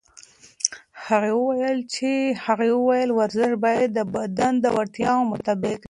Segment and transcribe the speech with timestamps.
[2.45, 5.77] هغې وویل ورزش باید د بدن د وړتیاوو مطابق وي.